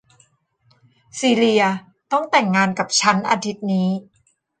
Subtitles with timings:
[1.19, 1.63] ซีเลีย
[2.11, 3.89] ต้องแต่งงานกับฉันอาทิตย์นี้